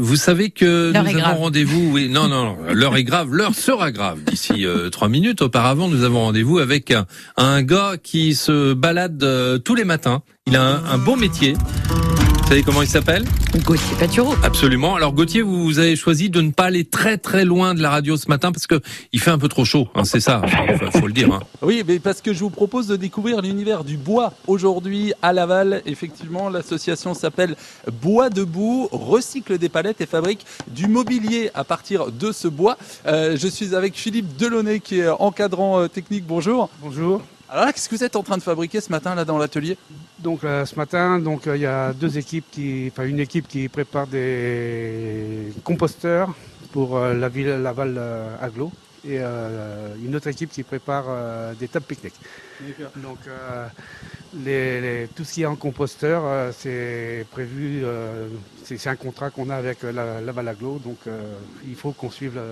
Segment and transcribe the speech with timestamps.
[0.00, 1.90] Vous savez que nous avons rendez-vous.
[1.92, 3.34] Oui, non, non, non, l'heure est grave.
[3.34, 5.42] L'heure sera grave d'ici euh, trois minutes.
[5.42, 10.22] Auparavant, nous avons rendez-vous avec un, un gars qui se balade euh, tous les matins.
[10.46, 11.54] Il a un, un beau métier.
[12.48, 13.26] Vous savez comment il s'appelle?
[13.66, 14.32] Gauthier Patureau.
[14.42, 14.94] Absolument.
[14.96, 17.90] Alors Gauthier, vous, vous avez choisi de ne pas aller très très loin de la
[17.90, 18.80] radio ce matin parce que
[19.12, 19.88] il fait un peu trop chaud.
[19.94, 20.40] hein, c'est ça,
[20.90, 21.30] faut, faut le dire.
[21.30, 21.40] hein.
[21.60, 25.82] Oui, mais parce que je vous propose de découvrir l'univers du bois aujourd'hui à Laval.
[25.84, 27.54] Effectivement, l'association s'appelle
[28.00, 32.78] Bois debout, recycle des palettes et fabrique du mobilier à partir de ce bois.
[33.06, 36.24] Euh, je suis avec Philippe Delaunay qui est encadrant euh, technique.
[36.26, 36.70] Bonjour.
[36.80, 37.20] Bonjour.
[37.50, 39.78] Alors là, qu'est-ce que vous êtes en train de fabriquer ce matin là dans l'atelier?
[40.18, 43.48] Donc euh, ce matin, donc euh, il y a deux équipes qui, enfin une équipe
[43.48, 46.34] qui prépare des composteurs
[46.72, 47.98] pour euh, la ville Laval
[48.40, 48.70] Aglo
[49.08, 49.18] et
[50.04, 51.04] une autre équipe qui prépare
[51.58, 52.14] des tables pique-nique.
[52.96, 53.18] Donc
[54.44, 57.84] les- les- tout ce qui est en composteur, c'est prévu,
[58.64, 60.98] c'est un contrat qu'on a avec la, Laval Aglo, donc
[61.66, 62.42] il faut qu'on suive le,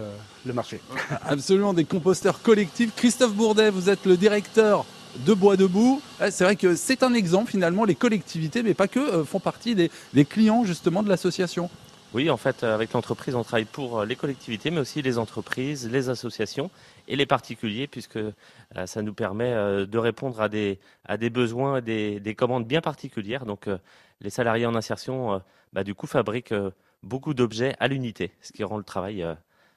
[0.46, 0.80] le marché.
[1.26, 2.94] Absolument, des composteurs collectifs.
[2.94, 4.86] Christophe Bourdet, vous êtes le directeur
[5.24, 6.00] de Bois Debout.
[6.20, 9.40] Ouais, C'est vrai que c'est un exemple finalement, les collectivités, mais pas que, euh, font
[9.40, 9.90] partie des,
[10.24, 11.70] clients justement de l'association.
[12.14, 15.18] Oui, en fait, euh, avec l'entreprise, on travaille pour euh, les collectivités, mais aussi les
[15.18, 16.70] entreprises, les associations
[17.08, 18.18] et les particuliers, puisque
[18.86, 19.54] ça nous permet
[19.86, 23.46] de répondre à des, à des besoins, des, des commandes bien particulières.
[23.46, 23.68] Donc,
[24.20, 25.40] les salariés en insertion,
[25.72, 26.54] bah, du coup, fabriquent
[27.04, 29.24] beaucoup d'objets à l'unité, ce qui rend le travail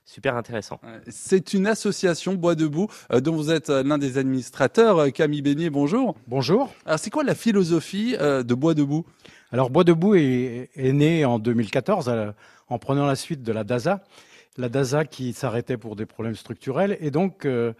[0.09, 0.79] super intéressant.
[1.07, 4.97] C'est une association Bois Debout euh, dont vous êtes euh, l'un des administrateurs.
[4.97, 6.15] Euh, Camille Beignet, bonjour.
[6.27, 6.73] Bonjour.
[6.85, 9.05] Alors c'est quoi la philosophie euh, de Bois Debout?
[9.51, 12.31] Alors Bois debout est, est né en 2014 euh,
[12.69, 14.03] en prenant la suite de la DASA,
[14.57, 17.73] la DASA qui s'arrêtait pour des problèmes structurels et donc euh,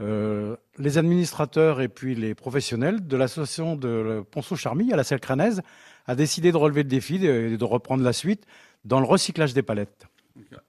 [0.00, 5.62] euh, les administrateurs et puis les professionnels de l'association de Ponceau-Charmille à la Selle Cranaise
[6.06, 8.44] a décidé de relever le défi et de reprendre la suite
[8.84, 10.06] dans le recyclage des palettes.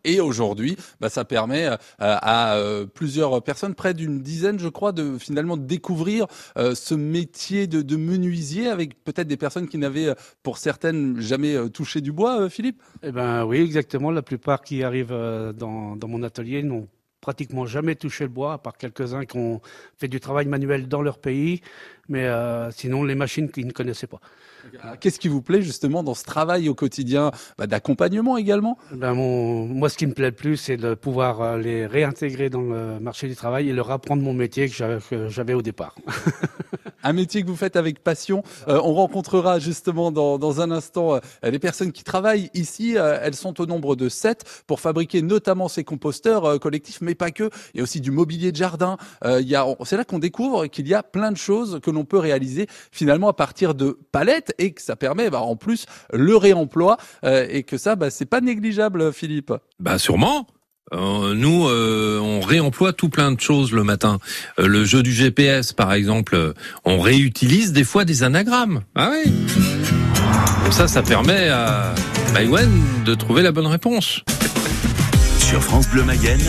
[0.03, 4.91] Et aujourd'hui, bah, ça permet euh, à euh, plusieurs personnes, près d'une dizaine, je crois,
[4.91, 6.27] de finalement découvrir
[6.58, 12.02] euh, ce métier de, menuisier avec peut-être des personnes qui n'avaient, pour certaines, jamais touché
[12.02, 12.49] du bois.
[12.49, 12.81] Philippe?
[13.02, 14.11] Eh ben oui, exactement.
[14.11, 15.15] La plupart qui arrivent
[15.55, 16.87] dans, dans mon atelier n'ont
[17.25, 19.59] pratiquement jamais touché le bois, à part quelques-uns qui ont
[19.97, 21.61] fait du travail manuel dans leur pays,
[22.08, 24.19] mais euh, sinon les machines qu'ils ne connaissaient pas.
[24.83, 28.77] Alors, Qu'est-ce qui vous plaît justement dans ce travail au quotidien bah, d'accompagnement également?
[28.91, 32.52] Ben mon, moi, ce qui me plaît le plus, c'est de pouvoir euh, les réintégrer
[32.52, 35.95] dans le marché du travail et leur apprendre mon métier que j'avais au départ.
[37.05, 38.43] un métier que vous faites avec passion.
[38.67, 42.98] Euh, on rencontrera justement dans, dans un instant euh, les personnes qui travaillent ici.
[42.98, 47.15] Euh, elles sont au nombre de sept pour fabriquer notamment ces composteurs euh, collectifs, mais
[47.15, 47.49] pas que.
[47.73, 48.98] Il y a aussi du mobilier de jardin.
[49.23, 51.92] Euh, il y a, c'est là qu'on découvre qu'il y a plein de choses que
[51.92, 55.86] l'on peut réaliser finalement à partir de palettes et que ça permet bah, en plus
[56.11, 59.54] le réemploi euh, et que ça, bah, c'est pas négligeable, Philippe.
[59.80, 60.48] Bah sûrement.
[60.93, 64.19] Euh, nous, euh, on réemploie tout plein de choses le matin.
[64.59, 66.53] Euh, le jeu du GPS, par exemple, euh,
[66.83, 68.81] on réutilise des fois des anagrammes.
[68.93, 69.31] Ah oui.
[70.63, 71.95] Comme ça, ça permet à
[72.33, 72.69] Maïwen
[73.03, 74.21] de trouver la bonne réponse.
[75.39, 76.41] Sur France Bleu Mayenne,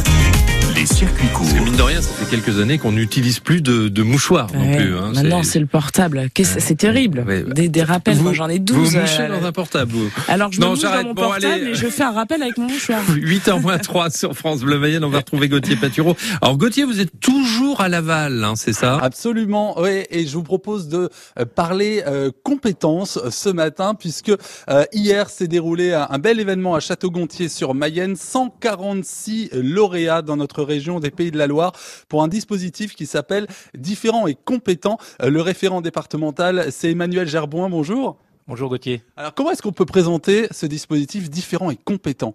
[0.89, 1.47] les circuits courts.
[1.47, 4.49] Parce que mine de rien, ça fait quelques années qu'on n'utilise plus de, de mouchoirs
[4.55, 4.97] non plus.
[4.97, 5.13] hein.
[5.15, 6.29] Maintenant, c'est le portable.
[6.33, 7.25] Qu'est-ce- C'est terrible.
[7.27, 8.17] Ouais, bah, Des, des rappels.
[8.17, 8.95] vous- Moi, j'en ai Vous 12.
[8.95, 10.09] vous mouchez euh, dans un portable, vous.
[10.29, 11.71] Alors, je Non, me mouche dans mon Bon, portable allez.
[11.71, 13.01] et je fais un rappel avec mon mouchoir.
[13.11, 16.17] 8h3 sur France Bleu Mayenne, on va retrouver Gauthier Patureau.
[16.41, 18.99] Alors Gauthier, vous êtes toujours à Laval, hein, c'est ça?
[19.03, 20.05] Absolument, oui.
[20.11, 21.09] Et je vous propose de
[21.39, 24.31] euh, parler euh, compétences euh, ce matin, puisque
[24.71, 28.15] euh, hier s'est déroulé un, un bel événement à Château-Gontier sur Mayenne.
[28.17, 31.73] 146 lauréats dans notre région des Pays de la Loire
[32.09, 34.99] pour un dispositif qui s'appelle Différents et compétents.
[35.23, 37.69] Euh, le référent départemental, c'est Emmanuel Gerboin.
[37.69, 38.19] Bonjour.
[38.49, 39.03] Bonjour Gauthier.
[39.17, 42.35] Alors comment est-ce qu'on peut présenter ce dispositif Différents et compétents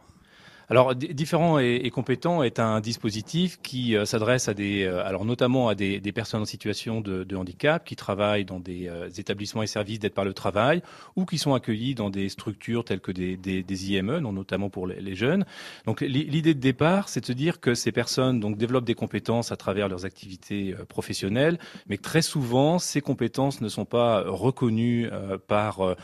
[0.71, 5.05] Alors, di- différent et, et compétent est un dispositif qui euh, s'adresse à des, euh,
[5.05, 9.63] alors notamment à des, personnes en situation de, handicap qui travaillent dans des euh, établissements
[9.63, 10.81] et services d'aide par le travail
[11.17, 15.43] ou qui sont accueillis dans des structures telles que des, IME, notamment pour les, jeunes.
[15.85, 19.51] Donc, l'i- l'idée de départ, c'est de se dire que ces personnes développent des compétences
[19.51, 25.09] à travers leurs activités professionnelles, mais que très souvent ces compétences ne sont pas reconnues
[25.47, 25.97] par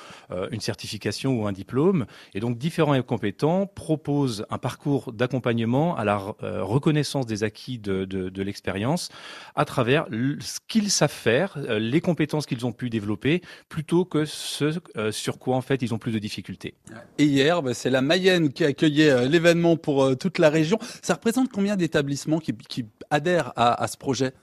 [0.51, 2.06] une certification ou un diplôme.
[2.33, 7.77] Et donc, différents et compétents proposent un parcours d'accompagnement à la euh, reconnaissance des acquis
[7.80, 9.09] de, l'expérience
[9.56, 10.07] à travers
[10.39, 15.12] ce qu'ils savent faire, euh, les compétences qu'ils ont pu développer, plutôt que ce euh,
[15.12, 16.75] sur quoi en fait ils ont plus de difficultés.
[17.18, 20.77] Et hier, bah, c'est la Mayenne qui accueillait l'événement pour toute la région.
[21.01, 24.33] Ça représente combien d'établissements qui, adhèrent à ce projet?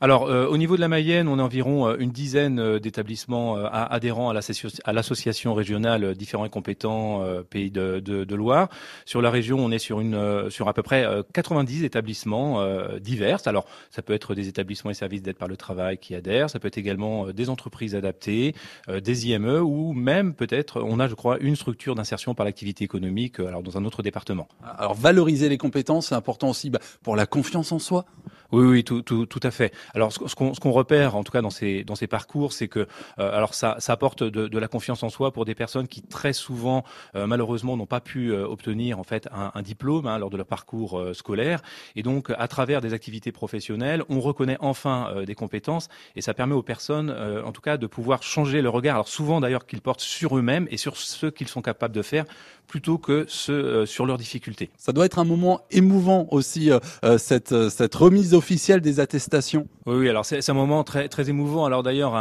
[0.00, 3.56] Alors, euh, au niveau de la Mayenne, on a environ euh, une dizaine euh, d'établissements
[3.56, 8.68] adhérents à l'associ- à l'association régionale Différents et Compétents Pays de, Loire.
[9.06, 12.62] Sur la région, on est sur, à peu près euh, 90 établissements
[13.00, 13.38] divers.
[13.46, 16.58] Alors, ça peut être des établissements et services d'aide par le travail qui adhèrent, ça
[16.58, 18.54] peut être également des entreprises adaptées,
[18.88, 23.40] des IME ou même peut-être, on a, je crois, une structure d'insertion par l'activité économique
[23.40, 24.48] alors dans un autre département.
[24.78, 28.04] Alors valoriser les compétences, c'est important aussi bah, pour la confiance en soi.
[28.52, 29.72] Oui, oui, tout, à fait.
[29.94, 32.80] Alors, ce, qu'on repère, en tout cas dans ces, parcours, c'est que,
[33.18, 36.84] euh, alors ça, apporte de, la confiance en soi pour des personnes qui très souvent,
[37.14, 40.46] euh, malheureusement, n'ont pas pu euh, obtenir en fait un, diplôme hein, lors de leur
[40.46, 41.62] parcours scolaire.
[41.96, 46.54] Et donc, à travers des activités professionnelles, on reconnaît enfin des compétences et ça permet
[46.54, 47.10] aux personnes,
[47.44, 48.94] en tout cas, de pouvoir changer le regard.
[48.94, 52.24] Alors souvent, d'ailleurs, qu'ils portent sur eux-mêmes et sur ce qu'ils sont capables de faire,
[52.68, 54.70] plutôt que sur leurs difficultés.
[54.76, 56.70] Ça doit être un moment émouvant aussi,
[57.18, 59.66] cette, cette remise officielle des attestations.
[59.86, 61.64] Oui, alors c'est un moment très très émouvant.
[61.64, 62.14] Alors d'ailleurs,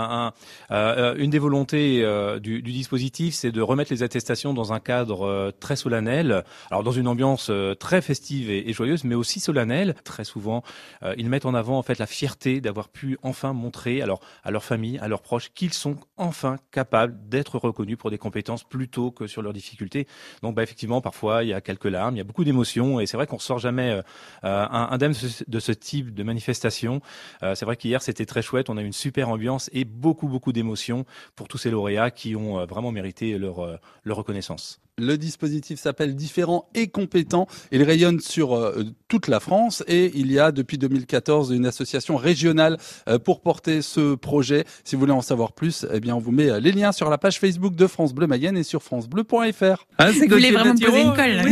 [0.71, 5.25] euh, une des volontés euh, du, dispositif, c'est de remettre les attestations dans un cadre
[5.25, 6.43] euh, très solennel.
[6.71, 9.95] Alors dans une ambiance très festive et, joyeuse, mais aussi solennelle.
[10.03, 10.63] Très souvent,
[11.17, 14.97] ils mettent en avant en fait la fierté d'avoir pu enfin montrer, à leur famille,
[14.99, 19.41] à leurs proches, qu'ils sont enfin capables d'être reconnus pour des compétences plutôt que sur
[19.41, 20.07] leurs difficultés.
[20.41, 23.05] Donc bah, effectivement, parfois il y a quelques larmes, il y a beaucoup d'émotions, et
[23.05, 24.01] c'est vrai qu'on sort jamais
[24.43, 25.13] un- indemne
[25.47, 25.71] de ce- ce
[26.05, 27.01] type de manifestation.
[27.43, 30.27] Euh, c'est vrai qu'hier c'était très chouette, on a eu une super ambiance et beaucoup
[30.27, 31.05] beaucoup d'émotions
[31.35, 34.79] pour tous ces lauréats qui ont euh, vraiment mérité leur, euh, leur reconnaissance.
[34.97, 37.47] Le dispositif s'appelle Différents et compétents.
[37.73, 42.15] Il rayonne sur euh, toute la France et il y a depuis 2014 une association
[42.15, 42.77] régionale
[43.09, 44.63] euh, pour porter ce projet.
[44.85, 47.09] Si vous voulez en savoir plus, eh bien on vous met euh, les liens sur
[47.09, 49.85] la page Facebook de France Bleu Mayenne et sur francebleu.fr.
[49.97, 51.43] Ah, c'est Vous voulez vraiment me poser une colle là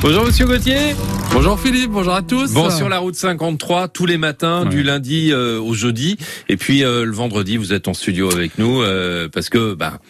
[0.00, 0.94] Bonjour Monsieur Gauthier.
[1.32, 2.52] Bonjour Philippe, bonjour à tous.
[2.52, 6.16] Bon, sur la route 53, tous les matins, du lundi euh, au jeudi.
[6.48, 10.00] Et puis euh, le vendredi, vous êtes en studio avec nous euh, parce que bah,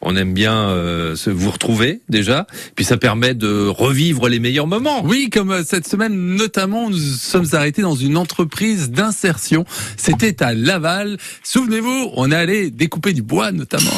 [0.00, 2.46] on aime bien euh, se vous retrouver déjà.
[2.74, 5.02] Puis ça permet de revivre les meilleurs moments.
[5.04, 9.64] Oui, comme euh, cette semaine notamment, nous sommes arrêtés dans une entreprise d'insertion.
[9.96, 11.18] C'était à Laval.
[11.42, 13.90] Souvenez-vous, on est allé découper du bois notamment.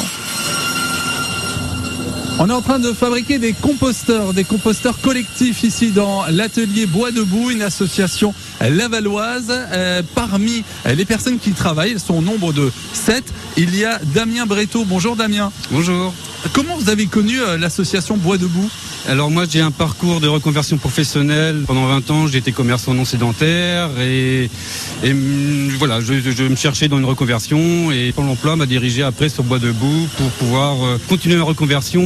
[2.43, 7.11] On est en train de fabriquer des composteurs, des composteurs collectifs ici dans l'atelier Bois
[7.11, 8.33] Debout, une association
[8.69, 9.51] lavalloise.
[9.51, 13.23] Euh, parmi les personnes qui travaillent, elles sont au nombre de 7.
[13.57, 14.85] Il y a Damien Breteau.
[14.85, 15.51] Bonjour Damien.
[15.71, 16.13] Bonjour.
[16.53, 18.69] Comment vous avez connu euh, l'association Bois Debout?
[19.07, 21.63] Alors moi j'ai un parcours de reconversion professionnelle.
[21.67, 24.49] Pendant 20 ans j'ai été commerçant non sédentaire et,
[25.03, 29.29] et hum, voilà, je, me cherchais dans une reconversion et Pôle emploi m'a dirigé après
[29.29, 32.03] sur Bois Debout pour pouvoir euh, continuer ma reconversion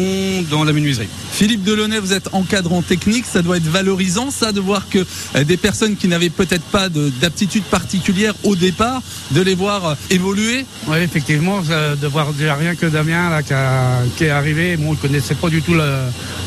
[0.49, 1.07] dans la menuiserie.
[1.31, 5.05] Philippe Delaunay, vous êtes encadrant technique, ça doit être valorisant ça de voir que
[5.43, 9.01] des personnes qui n'avaient peut-être pas de- d'aptitude particulière au départ,
[9.31, 10.65] de les voir euh, évoluer.
[10.87, 14.93] Oui, effectivement, de voir déjà rien que Damien là, qui, a- qui est arrivé, bon,
[14.93, 15.83] il connaissait pas du tout le,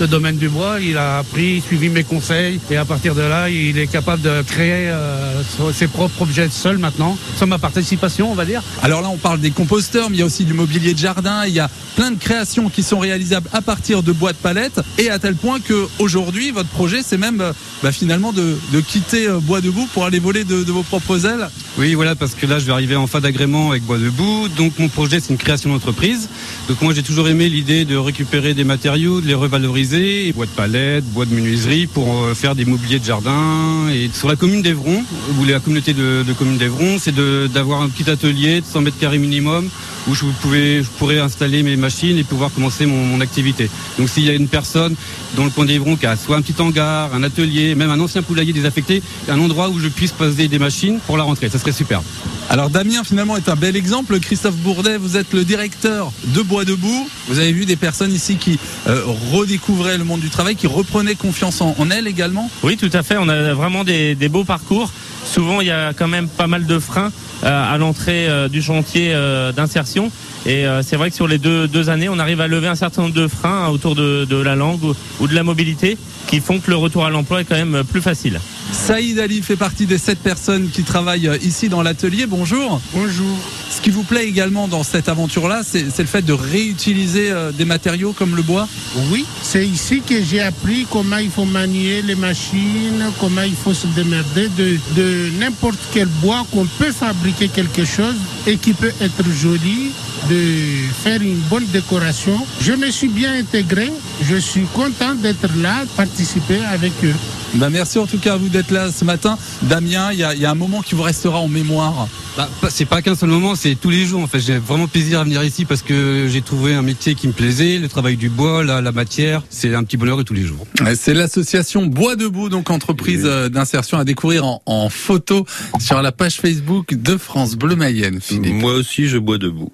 [0.01, 3.49] le domaine du bois, il a appris, suivi mes conseils et à partir de là,
[3.51, 5.43] il est capable de créer euh,
[5.73, 8.63] ses propres objets seul maintenant, sans ma participation, on va dire.
[8.83, 11.45] Alors là, on parle des composteurs, mais il y a aussi du mobilier de jardin.
[11.47, 14.81] Il y a plein de créations qui sont réalisables à partir de bois de palette,
[14.99, 17.53] et à tel point que aujourd'hui, votre projet, c'est même euh,
[17.83, 21.49] bah, finalement de, de quitter Bois Debout pour aller voler de, vos propres ailes.
[21.79, 24.49] Oui, voilà, parce que là, je vais arriver en fin d'agrément avec Bois Debout.
[24.57, 26.29] Donc, mon projet, c'est une création d'entreprise.
[26.69, 30.51] Donc, moi, j'ai toujours aimé l'idée de récupérer des matériaux, de les revaloriser, bois de
[30.51, 33.89] palette, bois de menuiserie, pour euh, faire des mobiliers de jardin.
[33.93, 35.03] Et sur la commune d'Evron,
[35.39, 37.15] ou la communauté de, communes d'Evron, c'est
[37.53, 39.69] d'avoir un petit atelier de 100 mètres carrés minimum
[40.09, 43.69] où je, pouvais, je pourrais installer mes machines et pouvoir commencer mon, mon activité.
[43.99, 44.95] Donc, s'il y a une personne
[45.37, 48.23] dans le coin d'Evron qui a soit un petit hangar, un atelier, même un ancien
[48.23, 51.49] poulailler désaffecté, un endroit où je puisse poser des machines pour la rentrée.
[51.49, 52.03] Ça serait super.
[52.51, 54.19] Alors Damien finalement est un bel exemple.
[54.21, 57.09] Christophe Bourdet, vous êtes le directeur de Bois Debout.
[57.29, 61.15] Vous avez vu des personnes ici qui euh, redécouvraient le monde du travail, qui reprenaient
[61.15, 62.51] confiance en, en elles également.
[62.63, 63.17] Oui, tout à fait.
[63.19, 64.91] On a vraiment des, des beaux parcours.
[65.25, 67.13] Souvent, il y a quand même pas mal de freins
[67.45, 70.11] euh, à l'entrée euh, du chantier euh, d'insertion.
[70.47, 72.77] Et euh, c'est vrai que sur les deux, deux années, on arrive à lever un
[72.77, 75.99] certain nombre de freins hein, autour de, de la langue ou, ou de la mobilité
[76.29, 78.41] qui font que le retour à l'emploi est quand même plus facile.
[78.73, 82.27] Saïd Ali fait partie des sept personnes qui travaillent ici dans l'atelier.
[82.27, 82.81] Bonjour.
[82.93, 83.37] Bonjour.
[83.71, 87.53] Ce qui vous plaît également dans cette aventure-là, c'est c'est le fait de réutiliser euh,
[87.53, 88.69] des matériaux comme le bois?
[89.11, 93.75] Oui, c'est ici que j'ai appris comment il faut manier les machines, comment il faut
[93.75, 98.93] se démerder de, de n'importe quel bois qu'on peut fabriquer quelque chose et qui peut
[99.01, 99.93] être joli,
[100.29, 100.55] de
[101.03, 102.39] faire une bonne décoration.
[102.61, 107.15] Je me suis bien intégré, je suis content d'être là, participer avec eux.
[107.55, 109.39] Bah, merci en tout cas à vous d'être là ce matin.
[109.63, 112.07] Damien, il y a, il y a un moment qui vous restera en mémoire.
[112.37, 114.23] Bah, c'est pas qu'un seul moment, c'est tous les jours.
[114.23, 117.27] En fait, j'ai vraiment plaisir à venir ici parce que j'ai trouvé un métier qui
[117.27, 119.43] me plaisait, le travail du bois, la, la matière.
[119.51, 120.67] C'est un petit bonheur de tous les jours.
[120.95, 125.47] C'est l'association Bois Debout, donc entreprise euh, d'insertion à découvrir en, en photo
[125.81, 128.21] sur la page Facebook de France Bleu Mayenne.
[128.21, 128.55] Philippe.
[128.55, 129.73] Moi aussi, je bois debout.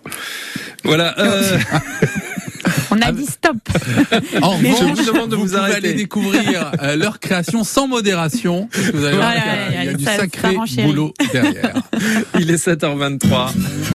[0.85, 1.19] Voilà.
[1.19, 1.59] euh,
[2.91, 3.57] On a dit stop.
[4.43, 5.77] En Mais revanche, je vous demande de vous arrêter.
[5.77, 8.69] aller découvrir euh, leur création sans modération.
[8.73, 11.75] Parce que vous allez voir y a- il y a du sacré boulot derrière.
[12.39, 13.51] il est 7h23.